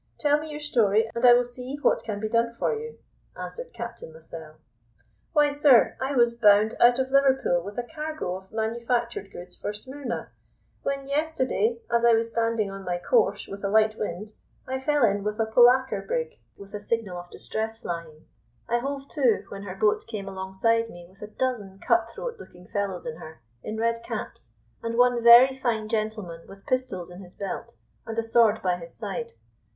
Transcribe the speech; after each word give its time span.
Tell 0.17 0.39
me 0.39 0.49
your 0.49 0.59
story, 0.59 1.07
and 1.13 1.23
I 1.23 1.33
will 1.33 1.43
see 1.43 1.75
what 1.79 2.03
can 2.03 2.19
be 2.19 2.27
done 2.27 2.53
for 2.53 2.73
you," 2.75 2.97
answered 3.37 3.71
Captain 3.71 4.11
Lascelles. 4.11 4.57
"Why, 5.31 5.51
sir, 5.51 5.95
I 6.01 6.13
was 6.15 6.33
bound 6.33 6.73
out 6.79 6.97
of 6.97 7.11
Liverpool 7.11 7.61
with 7.61 7.77
a 7.77 7.83
cargo 7.83 8.35
of 8.35 8.51
manufactured 8.51 9.29
goods 9.31 9.55
for 9.55 9.71
Smyrna, 9.71 10.31
when 10.81 11.07
yesterday, 11.07 11.77
as 11.91 12.03
I 12.03 12.13
was 12.13 12.29
standing 12.29 12.71
on 12.71 12.83
my 12.83 12.97
course 12.97 13.47
with 13.47 13.63
a 13.63 13.69
light 13.69 13.95
wind, 13.95 14.33
I 14.67 14.79
fell 14.79 15.05
in 15.05 15.23
with 15.23 15.39
a 15.39 15.45
polacre 15.45 16.01
brig 16.01 16.39
with 16.57 16.73
a 16.73 16.81
signal 16.81 17.19
of 17.19 17.29
distress 17.29 17.77
flying. 17.77 18.25
I 18.67 18.79
hove 18.79 19.07
to, 19.09 19.43
when 19.49 19.61
her 19.61 19.75
boat 19.75 20.07
came 20.07 20.27
alongside 20.27 20.89
me 20.89 21.05
with 21.07 21.21
a 21.21 21.27
dozen 21.27 21.77
cut 21.77 22.09
throat 22.09 22.37
looking 22.39 22.67
fellows 22.67 23.05
in 23.05 23.17
her, 23.17 23.39
in 23.61 23.77
red 23.77 24.01
caps, 24.03 24.53
and 24.81 24.97
one 24.97 25.21
very 25.21 25.55
fine 25.55 25.87
gentleman 25.87 26.47
with 26.47 26.65
pistols 26.65 27.11
in 27.11 27.21
his 27.21 27.35
belt, 27.35 27.75
and 28.07 28.17
a 28.17 28.23
sword 28.23 28.63
by 28.63 28.77
his 28.77 28.95
side. 28.95 29.33